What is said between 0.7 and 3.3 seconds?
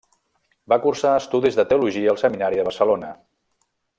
Va cursar estudis de teologia al Seminari de Barcelona.